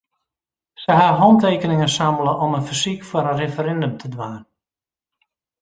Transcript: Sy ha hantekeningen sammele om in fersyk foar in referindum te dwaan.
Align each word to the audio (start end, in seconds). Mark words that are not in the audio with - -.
Sy 0.83 0.93
ha 1.01 1.09
hantekeningen 1.19 1.93
sammele 1.97 2.33
om 2.45 2.57
in 2.59 2.67
fersyk 2.69 3.01
foar 3.09 3.27
in 3.31 3.39
referindum 3.41 3.93
te 3.97 4.07
dwaan. 4.13 4.43